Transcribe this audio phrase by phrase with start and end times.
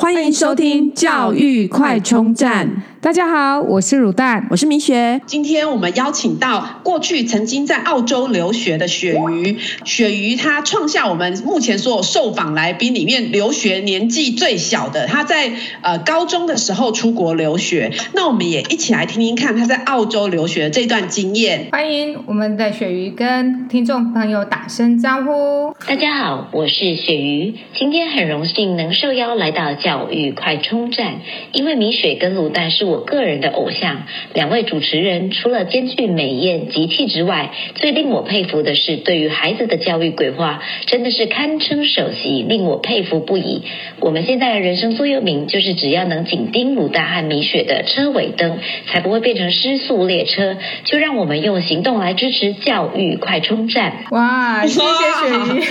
[0.00, 2.70] 欢迎收听教育快充站。
[3.00, 5.20] 大家好，我是乳蛋，我是米雪。
[5.24, 9.56] 今天我们邀请到过去曾经在澳洲留学的雪鱼。
[9.84, 15.06] 雪鱼她创下我们目前所有受访来宾里面留学年纪最小的。
[15.06, 17.92] 她在呃高中的时候出国留学。
[18.14, 21.68] 那我们也一起来听听看她在澳洲留学的这段经验。
[21.70, 25.72] 欢迎我们的雪鱼跟听众朋友打声招呼。
[25.86, 27.54] 大家好，我是雪鱼。
[27.78, 31.20] 今天很荣幸能受邀来到教育快充站，
[31.52, 32.87] 因为米雪跟乳蛋是。
[32.88, 34.02] 我个人的偶像，
[34.34, 43.62] 两位主持人除了兼具美艳及气之外，最令我佩服的是对于孩子的教育规划，真的是堪称首席，令我佩服不已。
[44.00, 50.56] 我们现在的人生座右铭就是只要能紧盯乳蛋和米雪的车尾灯，才不会变成失速列车。
[50.84, 54.04] 就让我们用行动来支持教育快充站。
[54.10, 55.62] 哇，谢谢雪瑜，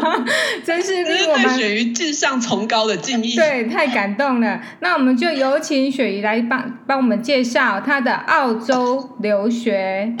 [0.64, 3.34] 真是令我们对雪姨志向崇高的敬意。
[3.34, 4.60] 对，太感动了。
[4.80, 6.57] 那我们就有请雪姨来帮。
[6.86, 10.14] 帮我们介绍他的澳洲留学。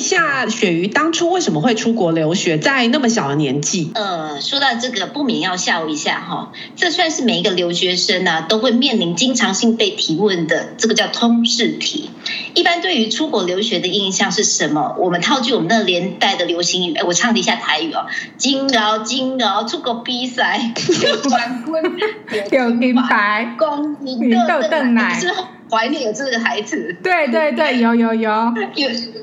[0.00, 3.90] 下雪鱼当初为什么会出国留学，在那么小的年纪？
[3.94, 6.52] 呃，说到这个，不免要笑一下哈。
[6.76, 12.10] 这算是每一个留学生呢、啊、都会面临经常性被提问的，这个叫通识题。
[12.54, 14.96] 一般对于出国留学的印象是什么？
[14.98, 18.06] 我们套句我们那年代的流行语，哎，我唱了一下台语哦，
[18.36, 20.60] 金劳金劳，出国比赛
[21.02, 21.64] 有冠
[22.28, 25.32] 军，有金牌，公你豆豆奶，是
[25.70, 26.96] 怀念有这个台词？
[27.02, 28.54] 对对对，有有有有。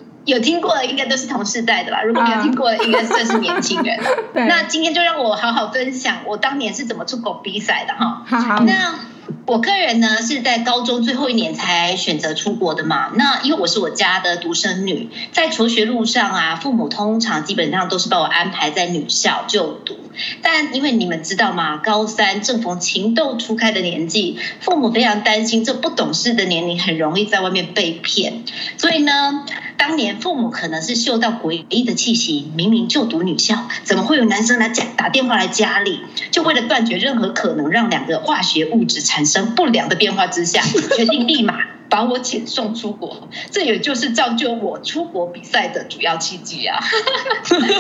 [0.26, 2.04] 有听过的应该都是同世代的吧？
[2.04, 4.00] 如果没有听过的，应该算是年轻人。
[4.34, 8.24] 对，那今天就让我好好分享我当年是怎么出国比赛的哈。
[8.28, 8.64] 好好。
[8.64, 9.00] 那
[9.48, 13.10] 我个人呢是在高中最后一年才选择出国的嘛。
[13.16, 19.98] 那因为我是我家的独生女，在求学路上啊，父母通常基本上都是把我安排在女校就读。
[20.44, 21.78] 但因为你们知道吗？
[21.78, 28.44] 高三正逢情窦初开的年纪，父母非常担心这不懂事的年龄很容易在外面被骗，
[28.78, 29.46] 所以呢。
[29.82, 36.02] 当年父母可能是嗅到诡异的气息，明明就读女校，怎么会有男生来家打电话来家里？
[36.30, 40.62] 就为了断绝任何可能让两个化学物质产生不良的变化之下，
[40.96, 41.56] 决定立马。
[41.90, 46.80] 把我遣送出国，这也就是造就我出国比赛的主要契机啊！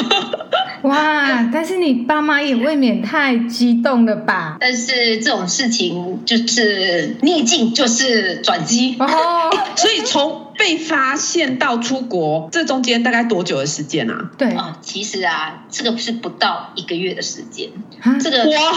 [0.84, 4.58] 哇，但是你爸妈也未免太激动了吧？
[4.60, 14.30] 但是这种事情就是逆境就是转机哦， 所以从被发现到出国，这中间大概多久的时间啊？
[14.38, 17.72] 对啊，其实啊，这个是不到一个月的时间，
[18.22, 18.72] 这个哇，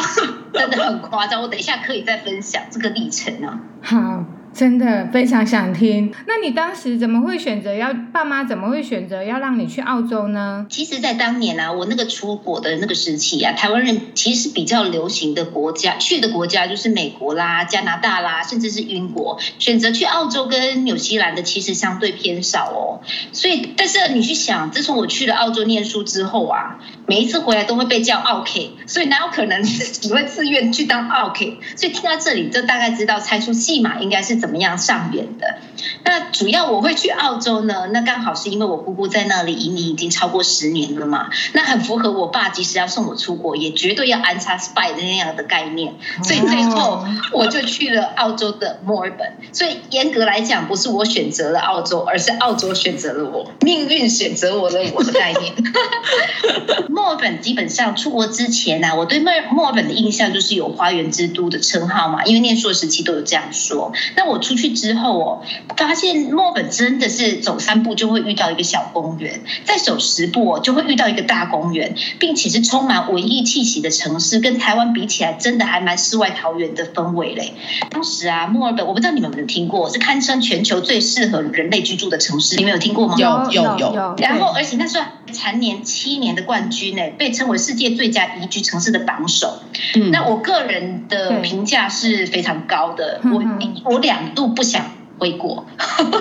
[0.54, 1.42] 真的很夸张。
[1.42, 3.60] 我等一下可以再分享这个历程啊。
[3.82, 4.24] 好。
[4.54, 6.14] 真的非常想听。
[6.28, 10.64] 那你当时怎么会选择要爸妈怎么会选择要让你去澳洲呢？
[10.70, 19.40] 其实，在当年啊，我那个出国的那个时期啊，台湾人其实比较流行的国家去的国家就是美国啦、加拿大啦，甚至是英国。
[19.58, 23.02] 选择去澳洲跟纽西兰的其实相对偏少哦。
[23.32, 31.58] 所以，但是你去想，自从我去了澳洲念书之后啊，每一次回来都会被叫奥 K，所以哪有可能你会自愿去当奥 K？
[31.74, 34.43] 所以听到这里，就大概知道猜出戏码应该是。
[34.44, 35.56] 怎么样上演的？
[36.04, 37.88] 那主要我会去澳洲呢？
[37.92, 41.30] 那刚好是因为我姑姑在那里移民已经超过十年了嘛。
[41.54, 45.94] 那很符合我爸即使要送我出国，也绝对要安插 spy 的那样的概念。
[46.22, 49.32] 所以最后我就去了澳洲的墨尔本。
[49.52, 55.54] 所以严格来讲，不是我选择了澳洲，而是澳洲选择了我，命运选择我的我的概念。
[56.90, 63.90] 墨尔本基本上出国之前呢、啊，我对墨墨尔本的印象就是有花园之都的称号嘛，因为念书的时期都有这样说。
[64.16, 64.34] 那我。
[64.34, 65.42] 我出去之后哦，
[65.76, 77.54] 发现墨尔本真的是走三步就会遇到一个小公园，再走十步哦就会遇到一个大公园，并且是充满文艺气息的城市，跟台湾比起来，真的还蛮世外桃源的氛围嘞。
[77.90, 83.16] 当时啊，墨尔本我不知道你们有没有听过，是堪称全球最适合人类居住的城市，你们有听过吗？
[83.18, 84.16] 有有有。
[84.18, 89.60] 然后，而且那时候蝉联七年的冠军呢，被称为世界最佳宜居城市的榜首。
[89.94, 93.42] 嗯，那我个人的评价是非常高的，我
[93.84, 94.24] 我两。
[94.34, 94.86] 度不想
[95.18, 95.64] 回国，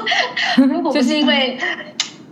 [0.57, 1.57] 如果不是因为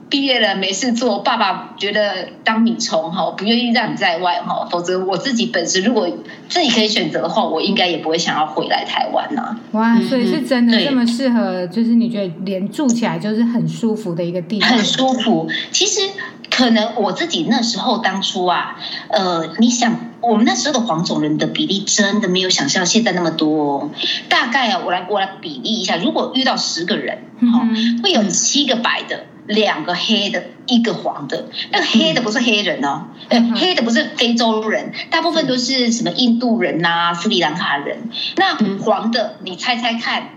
[0.10, 6.08] 毕业了没事做，爸爸觉得当米虫哈，不愿意让你在外哈，否则我自己本身如果
[6.50, 9.58] 自己可以选择的话，我应该也不会想要回来台湾呐。
[9.72, 15.50] 哇，所以是真的这么适合，就是你觉得连住起来就是很舒服的一个地方，很舒服。
[15.72, 16.02] 其实
[16.50, 18.75] 可能我自己那时候当初啊，
[19.10, 20.11] 呃，你想。
[20.21, 23.89] 我们那时候的黄种人的比例真的没有想象现在那么多哦，
[24.29, 27.68] 大概啊，我来我来比例一下，如果遇到十个人，哈，
[28.03, 29.25] 会有七个白的。
[29.47, 31.47] 两个黑的，一个黄的。
[31.71, 38.09] 那个黑的不是黑人哦，嗯、黑的不是非洲人，大部分都是什么印度人呐、啊、斯里兰卡人。
[38.38, 40.29] 那黄的，你猜猜看，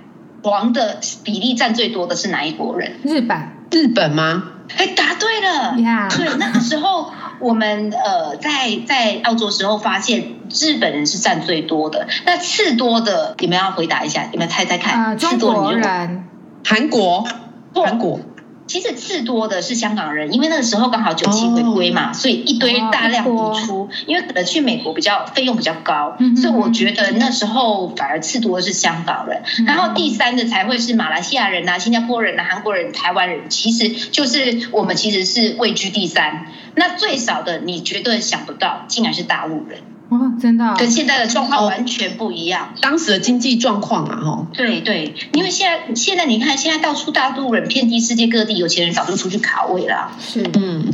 [0.42, 2.92] 黄的比例占最多的是哪一国人？
[3.04, 3.50] 日本？
[3.70, 4.53] 日本吗？
[4.76, 5.76] 哎，答对了。
[6.11, 12.06] 对，那个时候我们呃在在澳洲时候发现日本人是占最多的。
[12.25, 15.05] 那次多的，你们要回答一下，你们猜猜看？
[15.05, 16.25] 呃、中国人。
[16.64, 17.28] 韩国，
[17.75, 18.20] 韩国。
[18.66, 23.88] 其实次多的是香港人，因为那个时候刚好九七回归嘛，oh, 所以一堆大量移出。
[24.06, 29.43] 因为可能去美国比较费用比较高，嗯、所以我觉得那时候反而次多的是香港人。
[29.58, 33.50] 嗯、然后第三的才会是马来西亚人啊、新加坡人啊、韩国人、台湾人。
[33.50, 36.46] 其实就是我们其实是位居第三。
[36.75, 39.78] 那最少的你绝对想不到，竟然是大陆人。
[40.10, 42.72] 哦，真的、哦，跟现在的状况完全不一样。
[42.74, 50.12] 哦、当时的经济状况啊，哈，对对，因为现在现在你看，现在到处大陆人遍地世界各地，有钱人早就出去卡位了。
[50.20, 50.90] 是，嗯，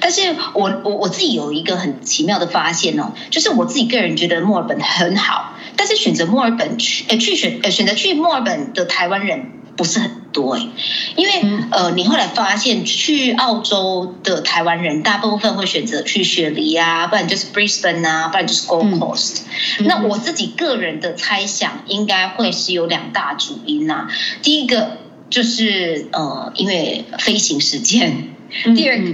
[0.00, 10.10] 但是我我我自己有一个很奇妙的发现哦，就是我自己个人觉得墨尔本很好，但是选择墨尔本去呃去选呃选择去墨尔本的台湾人不是很。
[10.34, 10.68] 多欸，
[11.14, 11.32] 因为
[11.70, 19.42] 呃，你后来发现去澳洲的台湾人，大部分会选择去雪梨啊，不然就是 Brisbane 啊，不然就是 Gold Coast。
[19.78, 19.86] 嗯。
[19.86, 24.08] 那我自己个人的猜想，应该会是有两大主因啊。
[24.42, 24.98] 第一个
[25.30, 28.30] 就是呃，因为飞行时间。
[28.74, 29.04] 第二个，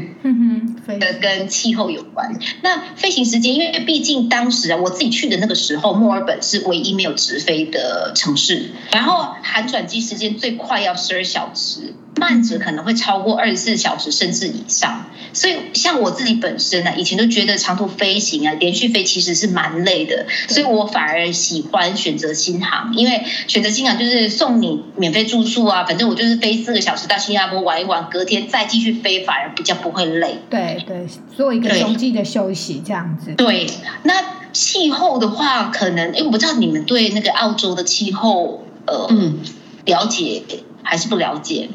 [0.86, 2.38] 跟气候有关。
[2.62, 11.94] 那飞行时间，因为毕竟当时啊，我自己去的那个时候，墨尔本是唯一没有直飞的城市，然后含转机时间最快要十二小时。
[12.16, 30.38] 慢者可能会超过二十四小时甚至以上，所以像我自己本身呢、啊，以前都觉得长途飞行啊，连续飞其实是蛮累的，所以我反而喜欢选择新航，因为选择新航就是送你免费住宿啊，反正我就是飞四个小时到新加坡玩一玩，隔天再继续飞，反而比较不会累。
[30.50, 33.32] 对对，做一个冬季的休息这样子。
[33.36, 33.66] 对，
[34.02, 34.14] 那
[34.52, 39.38] 气候的话，可能因为，我不知道你们对那个澳洲的气候呃，嗯，
[39.84, 40.42] 了解
[40.82, 41.68] 还是不了解？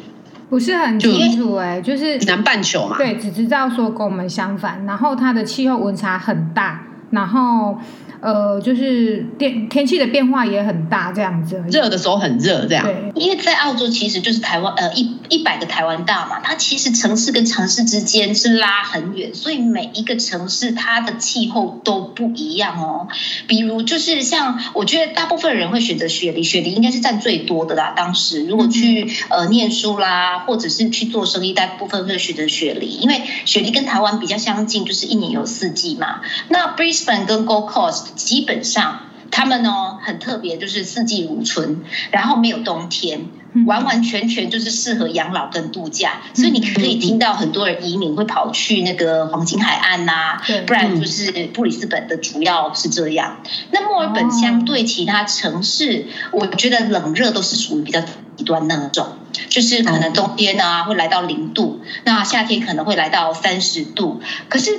[0.55, 6.81] 不是很清楚哎、欸，就，就是南半球嘛，对，只知道说跟我们相反，然后它的气候温差很大，
[7.11, 7.77] 然后。
[8.25, 11.63] 呃，就是天天气的变化也很大，这样子。
[11.69, 12.83] 热的时候很热，这样。
[12.83, 23.07] 对，因为在澳洲其实就是台湾，呃，一一百个台湾大嘛，它其实城市跟城市之间是拉很远，所以每一个城市它的气候都不一样哦。
[23.45, 27.93] 比如就是像，我觉得大部分人会选择雪梨，雪梨应该是占最多的啦。
[27.95, 36.21] 当时如果去呃念书啦，或者是去做生意，大部分会选择雪梨，因为雪梨跟台湾比较相近，就是一年有四季嘛。
[36.49, 38.14] 那 Brisbane 跟 Gold Coast。
[38.15, 39.01] 基本上，
[39.31, 43.27] 他们呢很特别，就是四季如春，然后没有冬天，
[43.65, 46.21] 完完全全就是适合养老跟度假。
[46.33, 53.37] 所以你可以听到很多人移民会跑去那个黄金海岸呐、啊，不然就是布里斯本的主要是这样。
[53.71, 58.01] 那墨尔本相对其他城市，我觉得冷热都是属于比较
[58.37, 59.07] 极端那种，
[59.49, 64.71] 就是可能冬天啊会来到零度，那夏天可能会来到三十度，可是。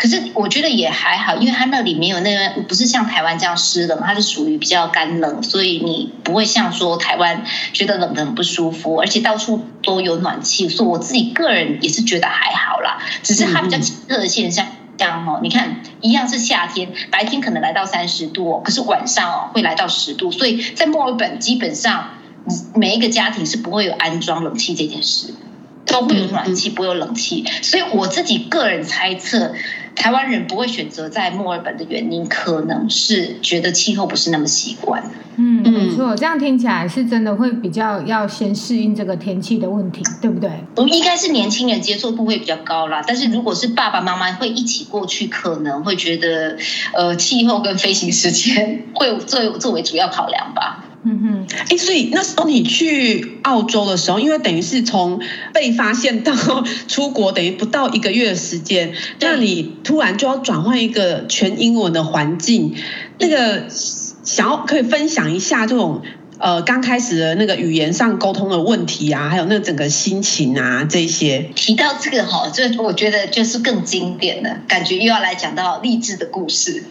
[0.00, 7.44] 可是我觉得也还好，因为它那里没有那个，不是像台湾这样湿冷，它是属于比较干冷，所以你不会像说台湾
[7.74, 12.98] 觉得冷得很不舒服，而且到处都有暖气，所以我自己个人也是觉得还好啦。
[13.22, 14.66] 只是它比较奇特的现象，
[14.96, 22.14] 像哦，你看一样是夏天，白天可能来到三十度，可是晚上哦会来到十度，所以在墨尔本基本上
[22.74, 25.34] 每一个家庭是不会有安装冷气这件事，
[25.84, 29.52] 都会有暖气，不会有冷气，所以我自己个人猜测。
[29.94, 35.02] 台湾人不会选择在墨尔本的原因，可能是觉得气候不是那么习惯。
[35.36, 40.50] 嗯，没错，这样听起来是真的会比较要先适应这个天气的问题，对不对？
[40.76, 46.56] 我应该是年轻人接受度会比较高啦，但是如果是爸爸妈妈会一起过去，可能会觉得
[46.92, 50.84] 呃气候跟飞行时间会作作为主要考量吧。
[51.02, 55.20] 嗯哼，哎，所以那时候你去澳洲的时候，因为等于是从
[55.54, 56.34] 被发现到
[56.88, 62.74] 出国，等于不到一个月的时间，那你突然就要转换一个全英文的环境，
[63.18, 66.02] 那个想要可以分享一下这种。
[66.40, 76.82] 呃，刚开始的那个语言上沟通的问题啊，还有那整个心情啊，这些提到这个哈，这我觉得就是更经典的感觉，又要来讲到励志的故事。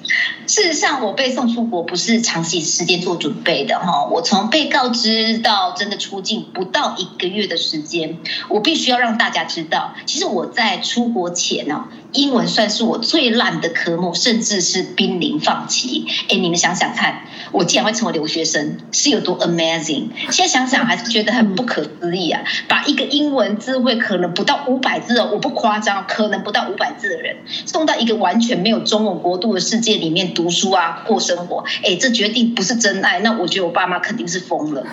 [0.46, 16.06] 事实上，我被送出国不是长期时间做准备的哈，我从被告知到真的出境不到一个月的时间，我必须要让大家知道，其实我在出国前呢，英文算是我最烂的科目，甚至是濒临放弃。
[16.30, 20.08] 哎，你们想想看，我竟然会成为留学生，是有多 amazing？
[20.32, 22.42] 现在想想还是觉得很不可思议啊！
[22.68, 31.64] 把一个英文字汇可能不到五百字哦，我不夸张，可能不到五百字的人，送到一个完全没有中文国度的世界里面读书啊，过生活。
[31.84, 34.84] 哎，这决定不是真爱，那我觉得我爸妈肯定是疯了。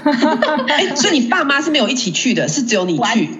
[0.94, 3.30] 所以你爸妈是没有一起去的，是只有你去。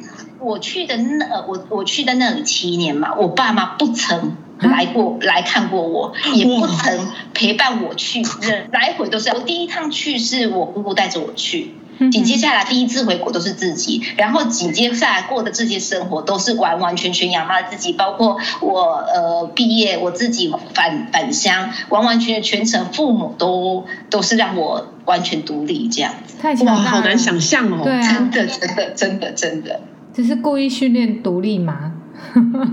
[0.47, 8.23] 我去的那我我去的那里七年嘛，我爸妈不曾来过来看过我，也不曾陪伴我去，
[8.71, 11.75] 来回都是我第一趟去是我姑姑带着我去，
[12.13, 29.81] 紧接下来第一次回国都是自己，然后紧接下来过的这些生活都是完完全全养大自己，包括我呃毕业我自己返返乡，完完全全全程父母都都是让我完全独立这样子，太强大了，哇，好难想象哦，对啊，真的真的真的真的。
[30.17, 31.93] 只是故意训练独立吗？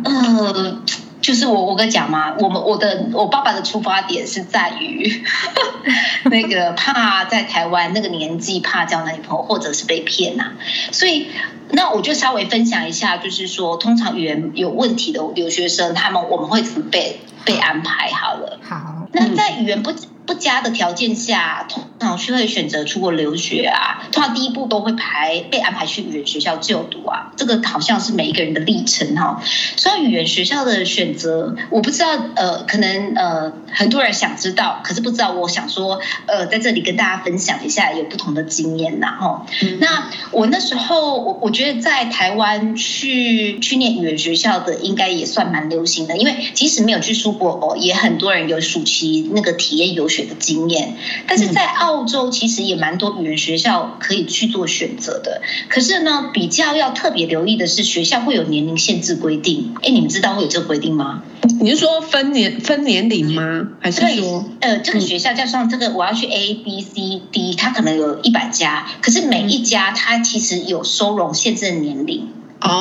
[0.06, 0.82] 呃，
[1.20, 5.22] 就是我我跟你讲嘛，我们我的我爸爸的出发点是在于
[6.32, 10.54] 那个怕在台湾那个年纪怕交男女朋友或者是被骗呐、啊，
[10.94, 11.28] 所以
[11.72, 18.58] 那我就稍微分享一下，就是说通常语言有问题的留学生，他们我们会怎么被被安排好了。
[18.62, 19.92] 好，那在语言不。
[20.26, 24.08] 不佳的条件下，通常是会选择出国留学啊。
[24.12, 29.42] 通常第一步都会排被安排去语言学校就读啊，这个好像是每一个人的历程哈。
[29.76, 35.32] 所以语言学校的选择，我不知道呃，可能呃很多人想知道，可是不知道。
[35.34, 39.46] 我想说呃，在这里跟大家分享一下有不同的经验呐哈。
[39.80, 50.96] 那我那时候我我觉得在台湾去去念语言学校的应该也算蛮流行的，因为即使没有去出国哦，也很多人有暑期那个体验游学的经验，
[51.28, 55.42] 但是在澳洲其实也蛮多语言学校可以去做选择的。
[55.70, 59.74] 可是呢，比较要特别留意的是，学校会有年龄限制规定。
[59.82, 61.24] 哎，你们知道会有这个规定吗？
[61.60, 63.68] 你是说分年分年龄吗？
[63.80, 72.28] 还是说，呃，这个学校加上这个，我要去 A B C D，它可能有一百家，可是每一家它其实有收容限制的年龄。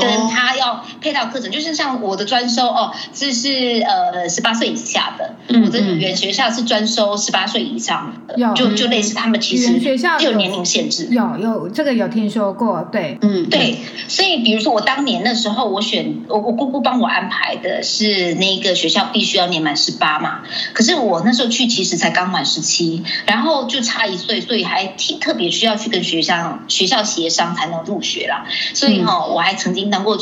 [0.01, 5.35] 跟他要配套课程，就是像我的专收哦，这是呃十八岁以下的，
[5.65, 29.72] 我的语言学校是专收十八岁以上的，就就类似他们其实学校有年龄限制，有有这个有听说过，对，嗯对，所以比如说我当年那时候我选我我姑姑帮我安排的是那个学校必须要年满十八嘛，可是我那时候去其实才刚满十七，然后就差一岁，所以还挺特别需要去跟学校学校协商才能入学啦，所以哈我还曾。
[29.73, 30.19] 曾经当过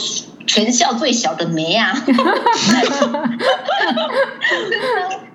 [0.47, 1.93] 全校最小的梅啊！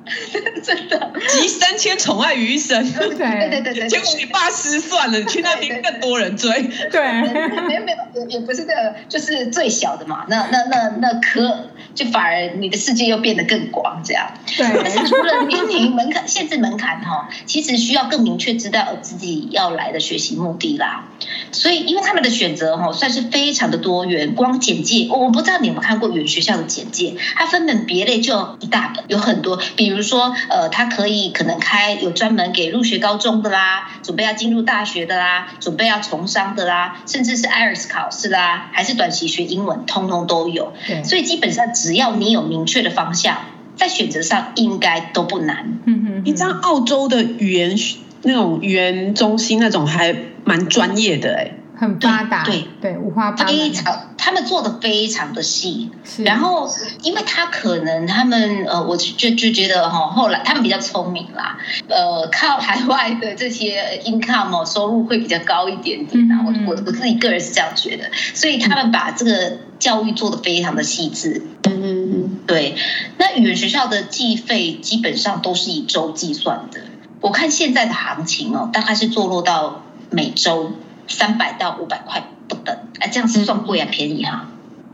[0.63, 6.49] 真的集三千宠爱于一身，对对对对，结果你爸失算了，你去那边更多人追，
[6.91, 10.25] 对，没有没有也也不是这个，就是最小的嘛。
[10.29, 14.31] 那那那那科就反而你的世界又变得更广，这样。
[14.55, 21.05] 对，但是除了年龄门槛限制门槛哈，其实需要更明确知道自己要来的学习目的啦。
[21.51, 29.94] 所以因为他们的选择哈算是非常的多元，光简介我不知道你有没有看过原学校的简介，它分门别类就一大本，有很多，比如。
[29.95, 40.73] 比如说，呃，他可以可能开有专门给入学高中的啦，准备要进入大学的啦，准备要从商的啦，甚至是 IELTS 考试啦，还是短期学英文，通通都有。
[40.85, 43.37] 对所以基本上只要你有明确的方向，
[43.77, 45.79] 在选择上应该都不难。
[45.85, 47.77] 嗯哼，你知道澳洲的语言
[48.23, 51.53] 那种语言中心那种还蛮专业的哎、欸。
[51.77, 55.91] 很发达，对对，五花八门，非常，他们做的非常的细。
[56.03, 56.69] 是然后，
[57.03, 61.57] 因为他可能他们呃，我就就觉得哈，后来他们比较聪明啦，
[61.89, 66.45] 呃，靠海外的这些 income 哦，收入会比较高一点点啊。
[66.47, 71.43] 嗯、我我我自己个人是这样觉得，所以他们把这个教育做的非常的细致。
[71.63, 72.75] 嗯嗯嗯，对。
[73.17, 76.81] 那语言学校的计费基本上都是以周计算的。
[77.21, 80.71] 我看现在的行情哦，大概是坐落到每周。
[81.07, 84.47] 三百到五百块不等，哎，这样是算贵啊，便宜哈？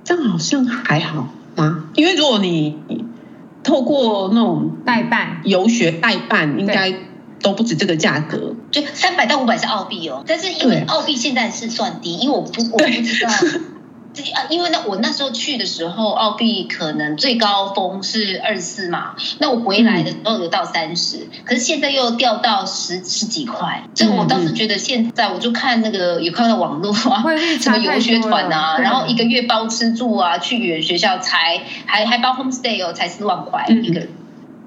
[0.04, 1.90] 这样好像还好吗？
[1.96, 2.78] 因为如果你
[3.64, 6.94] 透过那种代办游学代办，应该
[7.42, 8.56] 都不止这个价格。
[8.72, 13.32] 就三百到五百是澳币哦，但是因为澳币现在是算低，因为我不我不知道。
[14.34, 27.24] 啊，因为那我那时候去的时候，澳币可能最高峰是二十四嘛，那我回来的时候有到三十，嗯，可是现在又掉到十十几块，所以我当时觉得现在我就看那个有看到网络啊，
[27.62, 34.10] 什么游学团啊，然后一个月包吃住啊，去语言学校才还还包 home stay 哦，才四万块一个，嗯，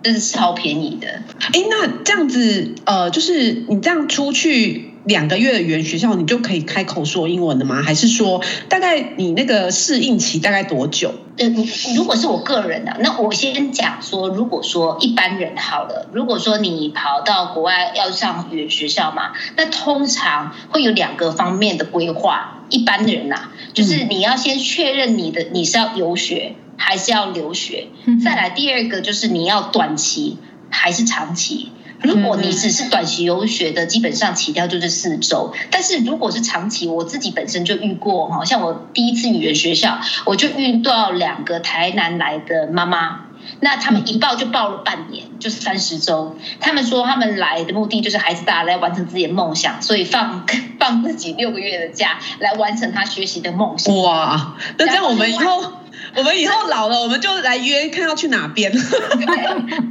[0.03, 1.09] 真是超便宜的。
[1.53, 4.94] 哎，那这样子呃，就是你这样出去。
[5.05, 7.83] 两个月的语言学校，你就可以开口说英文了吗？
[7.83, 11.15] 还是说大概你那个适应期大概多久？
[11.37, 11.53] 呃，
[11.97, 22.61] 如果是我个人的，那我先讲说，如果说一般人好了，如果说你跑到国外要上语言学校嘛，那通常会有两个方面的规划。
[22.71, 27.89] 一般的人呐、啊，就是你要先确认你的你是要游学还是要留学，
[28.25, 30.39] 再来第二个就是你要短期
[30.71, 31.71] 还是长期。
[32.03, 35.55] 如果你只是短期游学的，基本上起跳就是四周。
[35.71, 43.27] 但是如果是长期，我自己本身就遇过哈，像我第一次语言学校，我就遇到两个台南来的妈妈，
[43.61, 46.37] 那他们一报就报了半年，就是三十周。
[46.61, 50.45] 他们说他们来的目的就是孩子大来完成自己的梦想，所以放
[50.79, 53.97] 放自己六个月的假来完成他学习的梦想。
[54.03, 55.73] 哇，那这样我们以后。
[56.17, 58.73] 我们以后老了，我们就来约看要去哪边。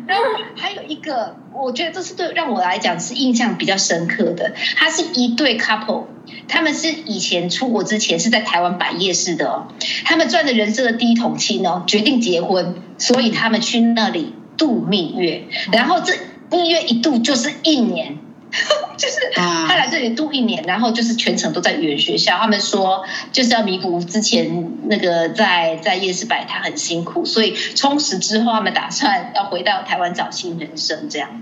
[0.07, 0.23] 然后
[0.55, 4.53] 还有一个，我觉得这是对让我来讲是印象比较深刻的。
[4.75, 6.05] 他是一对 couple，
[6.47, 9.67] 他们是以前出国之前是在台湾摆夜市的哦。
[10.05, 15.45] 他们赚的人生的第一桶金哦，决定结婚，所以他们去那里度蜜月。
[15.71, 16.13] 然后这
[16.49, 18.17] 蜜月一度就是一年。
[18.95, 22.37] 就是他来这里度一年，然后就是全程都在语言学校。
[22.37, 31.41] 他们说就是要弥补之前那个在在夜市摆摊很辛苦，所以充实之后，他们打算要回到台湾找新人生这样。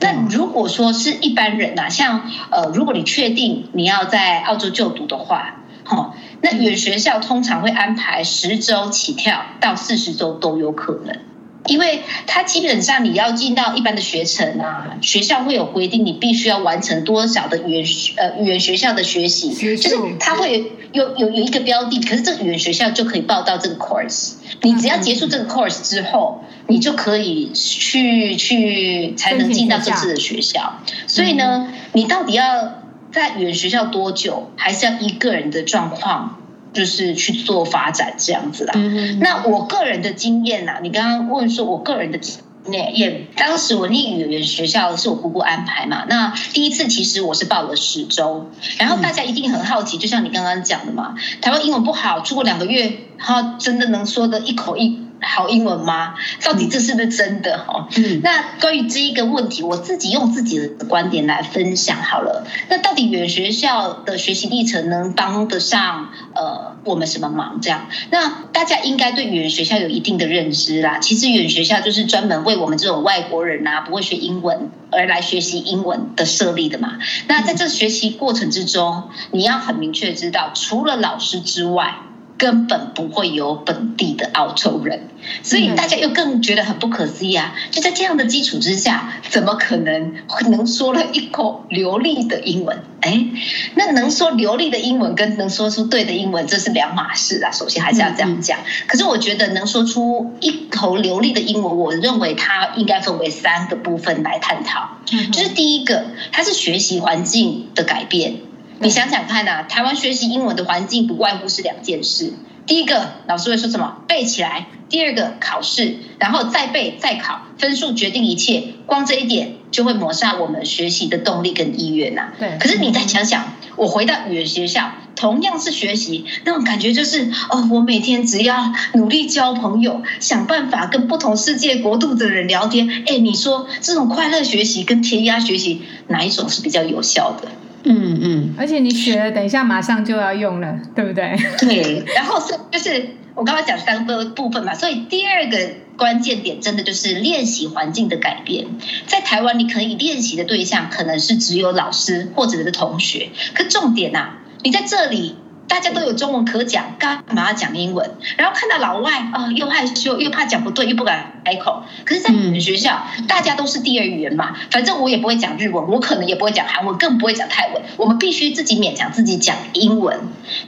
[0.00, 11.18] 那如果说是一般人呐，像呃，如果你确定你要在澳洲就读的话，哦，那语言学校通常会安排十周起跳到四十周都有可能。
[11.66, 30.80] 因为他基本上你要进到一般的学程啊，学校会有规定，你必须要完成多少的语言学呃语言学校的学习，就是它会有有有一个标的，可是这个语言学校就可以报到这个 course，你只要结束这个 course 之后，你就可以去去才能进到这次的学校。
[31.06, 32.82] 所以呢，你到底要
[33.12, 36.40] 在语言学校多久，还是要一个人的状况？
[36.76, 38.74] 就是去做发展这样子啦。
[39.18, 42.34] 那我个人的经验呐，你刚刚问说，我个人的经
[42.70, 46.04] 验，也当时我念语言学校是我姑姑安排嘛。
[46.06, 55.05] 那第一次其实我是报了十周，然后大家一定很好奇，就像你刚刚讲的嘛，台湾英文不好，出国两个月，然后真的能说的一口一。
[55.26, 56.14] 好英文吗？
[56.44, 57.64] 到底这是不是真的？
[57.66, 62.46] 哦，嗯，那关于这一个问题，我自己用自己的观点来分享好了。
[62.68, 67.60] 那到底语言学校的学习历程能帮得上呃我们什么忙？
[67.60, 70.98] 这样，那大家应该对语言学校有一定的认知啦。
[70.98, 76.98] 其实语言学校就是专门为我们这种外国人啊，不会学英文而来学习英文的设立的嘛。
[77.26, 81.96] 那在这学习过程之中，你要很明确知道，除了老师之外。
[82.38, 85.08] 根本不会有本地的澳洲人，
[85.42, 87.54] 所以大家又更觉得很不可思议啊！
[87.70, 90.14] 就在这样的基础之下，怎么可能
[90.48, 92.82] 能说了一口流利的英文？
[93.00, 93.26] 哎，
[93.74, 97.50] 那能说流利的英文跟能说出对的英文，这是两码事啊！
[97.50, 98.58] 首先还是要这样讲。
[98.86, 104.88] 可是我觉得能说出一口流利的英文，我认为它应该分为三个部分来探讨。
[105.32, 108.40] 就是第一个，它是学习环境的改变。
[108.78, 112.32] 你想想看呐、啊，台湾学习英文的环境不外乎是两件事。
[112.66, 113.98] 第一个，老师会说什么？
[114.06, 114.66] 背起来。
[114.88, 118.62] 第二个，考试，然后再背再考，分数决定一切。
[118.86, 122.32] 光这一点就会抹杀我们学习的动力跟意愿呐、啊。
[122.38, 122.58] 对。
[122.60, 133.04] 可是你再想想，我回到语言学校，同样是学习，那种感觉就是哦，我每天只要努力交朋友，想办法跟不同世界国度的人聊天。
[133.06, 137.48] 哎，你说这种快乐学习跟填鸭学习，哪一种是比较有效的？
[137.88, 141.36] 嗯嗯，而且你学了，等一下马上就要用了，对不对？
[141.60, 142.04] 对。
[142.14, 145.56] 然后是就是我刚刚讲三个部分嘛，所以第二个
[145.96, 148.66] 关键点真的就是练习环境的改变。
[149.06, 155.36] 在台湾，你可以练习的对象可能是只有老师或者是同学，可重点呐、啊，你在这里。
[155.68, 158.10] 大家都有中文可讲，干嘛要讲英文？
[158.36, 161.82] 然后看到老外啊、哦，又害羞，又怕讲不对，又不敢开口。
[162.04, 164.56] 可是，在你们学校，嗯、大家都是第二语言嘛。
[164.70, 167.82] 反正我也不会讲日文，我可能也不会讲韩文，更不会讲泰文。
[167.96, 170.20] 我们必须自己勉强自己讲英文。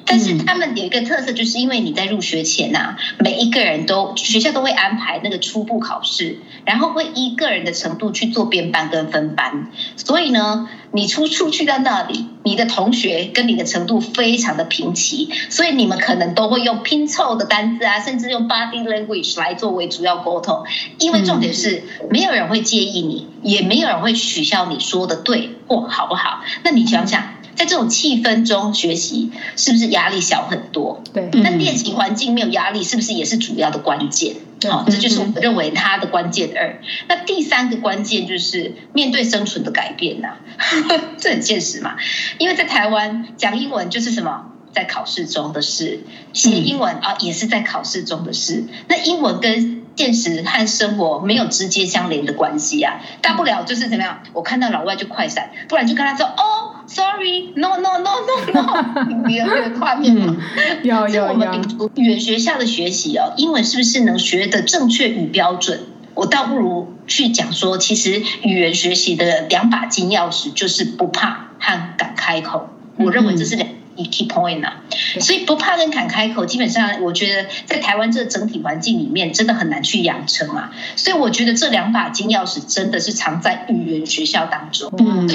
[0.04, 9.70] 但是他们有一个特色，就是因为你在入学前呐、啊，每一个人都学校都会安排那个初步考试，然后会依个人的程度去做编班跟分班。
[9.96, 10.68] 所以呢。
[10.98, 20.64] 你出出去到那里，你的同学跟你的程度非常的平齐，所以你们可能都会用拼凑的单字啊，甚至用 body language 来作为主要沟通。
[20.98, 26.40] 因为重点是，没有人会介意你，也没有人会取笑你说的对或好不好。
[26.64, 27.22] 那你想想，
[27.59, 31.03] 在这种气氛中学习，是不是压力小很多？
[31.12, 31.29] 对。
[31.33, 34.37] 那练习环境没有压力，是不是也是主要的关键？
[34.71, 36.81] 好、哦，这就是我认为它的关键二。
[37.09, 40.38] 那第三个关键就是面对生存的改变呐、啊，
[41.18, 41.97] 这很现实嘛。
[42.38, 46.01] 因为在台湾讲英文就是什么，在考试中的事；
[46.33, 48.64] 写英文啊，也是在考试中的事。
[48.88, 56.58] 那英文跟现实和生活没有直接相连的关系啊，大不了就是怎么样，我看到老外就快闪，不然就跟他说哦
[56.88, 60.37] ，sorry，no no no no no，你 有这个画面吗？
[60.83, 61.24] 有有有。
[61.29, 61.62] 我们
[61.94, 65.81] 语言学校的学习哦，英文是不是能学的正确与标准？
[66.14, 72.70] 我倒不如去讲说，其实语言学习的两把金钥匙就是不怕和敢开口。
[72.96, 73.68] 我认为这是两。
[74.12, 74.85] key point 啊，
[75.18, 80.70] 所以不怕跟敢开口，基本上我觉得在台湾这个整体环境里面，真的很难去养成啊。
[80.94, 84.92] 所以我觉得这两把金钥匙真的是藏在语言学校当中。
[84.98, 85.29] 嗯，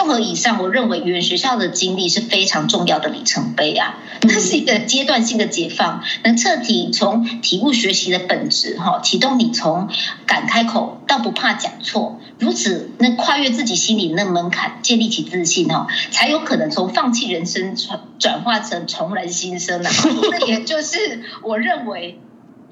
[0.00, 3.98] 综合以上，我认为语言学校的经历是非常重要的里程碑啊。
[4.22, 9.90] 它是一个阶段性的解放，能彻底从体悟学习的本质哈，启动你从
[10.24, 12.18] 敢开口到不怕讲错。
[12.38, 19.90] 如此能跨越自己心里那门槛，建立起自信哦，才有可能从放弃人生转转化成重燃新生啊！
[20.40, 20.96] 这也就是
[21.42, 22.18] 我认为，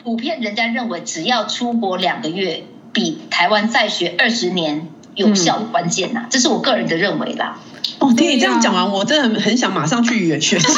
[0.02, 2.64] 普遍人家认为，只要出国两个月，
[2.94, 4.88] 比台湾再学二十年
[5.18, 7.58] 有效的关键呐、啊，这是我个人的认为啦。
[7.98, 10.68] 哦，听你这样讲完，我真的很想马上去语言学校。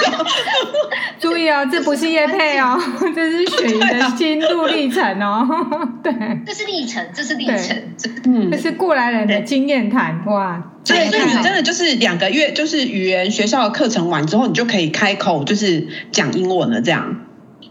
[1.21, 2.81] 注意哦，这不是叶配哦，
[3.15, 5.47] 这是雪姨的心路历程哦。
[6.03, 6.13] 对，
[6.47, 7.77] 这是历程，这是历程，
[8.25, 10.63] 嗯，这是过来人的经验谈哇。
[10.83, 17.17] 对，所以你真的就是两个月，就是语言学校的课程完之后，你就可以开口，就是讲英文了，这样。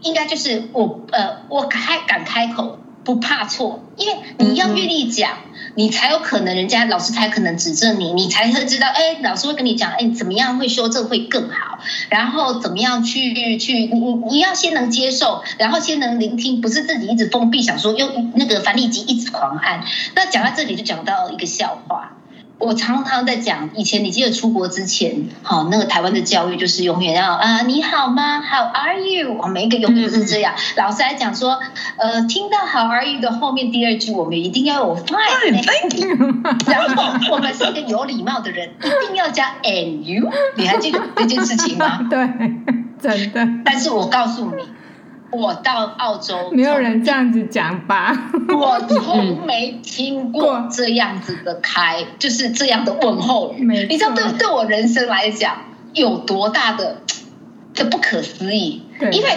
[0.02, 2.78] 应该就是我呃，我开敢开口。
[3.02, 5.38] 不怕错，因为你要愿意讲，
[5.74, 13.98] 你才有可能，人家老师才可能指正你，你才会知道，哎，老师会跟你讲，哎，怎么样会修正会更好，然后怎么样去去，你
[14.30, 19.82] 你要先能接受，然后先能聆听，不是自己一直封闭，想说用那个繁体机一直狂按。
[20.14, 22.16] 那讲到这里就讲到一个笑话。
[22.60, 29.32] 我常常在讲，以前你记得出国之前，好，那个台湾的教育就是永远要啊，你好吗？How are you？
[29.32, 30.54] 我每一个永远都是这样。
[30.76, 31.58] 老师还讲说，
[31.96, 35.64] 呃，听到 How are you 的后面第二句，我们一定要有 fine，
[36.70, 40.30] 然后我们是一个有礼貌的人，一定要加 and you。
[40.56, 42.00] 你还记得这件事情吗？
[42.10, 42.28] 对，
[43.00, 43.48] 真的。
[43.64, 44.62] 但是我告诉你。
[45.32, 48.30] 我到澳洲，没有人这样子讲吧？
[48.48, 53.86] 我从没听过这样子的开，就是这样的问候语。
[53.88, 55.56] 你知道对对我人生来讲
[55.94, 57.02] 有多大的
[57.74, 58.82] 的不可思议？
[59.12, 59.36] 因为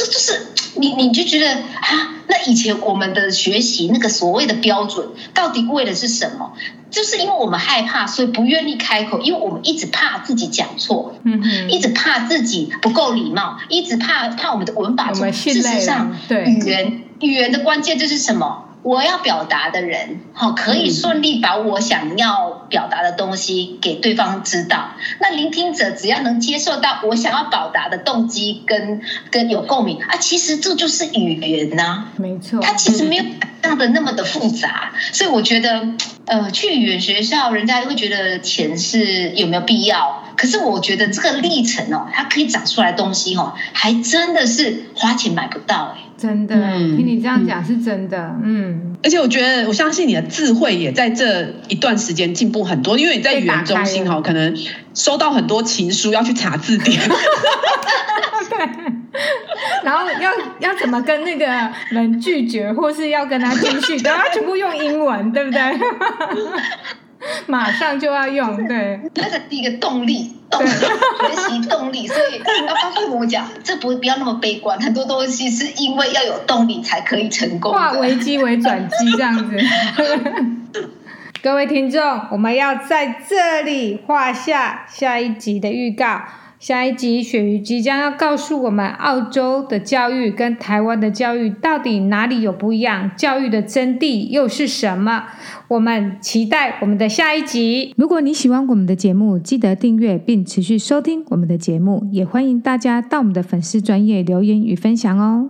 [0.00, 6.52] 这就是你，你就觉得啊，那以前我们的学习那个所谓的标准，到底为的是什么？
[6.90, 15.30] 就是因为我们害怕，所以不愿意开口，因为我们一直怕自己讲错，嗯哼，一直怕自己不够礼貌，一直怕怕我们的文法错。
[15.30, 18.69] 事实上，对语言语言的关键就是什么？
[18.82, 24.92] 我要表达的人，好，可以顺利把我想要表达的东西给对方知道。
[25.20, 32.12] 那聆听者只要能接受到我想要表达的动机跟跟有共鸣啊，其实这就是语言呐、啊。
[32.16, 33.24] 没错，他其实没有
[33.62, 34.92] 想的那么的复杂。
[35.12, 35.88] 所以我觉得，
[36.26, 40.24] 呃，去语言学校，人家会觉得钱是有没有必要？
[40.36, 46.00] 可是我觉得这个历程哦，它可以长出来东西哦，还真的是花钱买不到哎。
[46.16, 48.96] 真的，嗯、听你这样讲是真的，嗯。
[49.02, 54.54] 而且我觉得，我相信你的智慧也在这一段时间进步很多，因为你在语言中心哈，可能
[54.94, 57.00] 收到很多情书要去查字典。
[58.50, 58.99] 对。
[59.82, 61.46] 然后要要怎么跟那个
[61.90, 65.60] 人拒绝，或是要跟他继续， 都要全部用英文，对不对？
[67.46, 79.54] 马上就要用，对，那个第一个动力，动力，学习动力，所以要告诉我讲，这不不要那么悲观，很多东西是因为要有动力才可以成功，化危机为转机这样子。
[81.42, 86.22] 各位听众，我们要在这里画下下一集的预告。
[86.60, 93.10] 下一集，雪鱼即将要告诉我们，澳洲的教育跟台湾的教育到底哪里有不一样？
[93.16, 95.24] 教育的真谛又是什么？
[95.68, 97.94] 我们期待我们的下一集。
[97.96, 105.48] 如果你喜欢我们的节目，记得订阅并持续收听我们的节目，也欢迎大家到我们的粉丝专业留言与分享哦。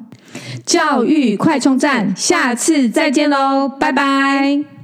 [0.64, 4.79] 教育快充站，下次再见喽，拜拜。